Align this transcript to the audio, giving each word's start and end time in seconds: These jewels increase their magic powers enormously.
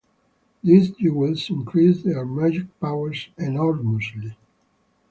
These 0.63 0.89
jewels 0.95 1.47
increase 1.51 2.01
their 2.01 2.25
magic 2.25 2.65
powers 2.79 3.27
enormously. 3.37 4.35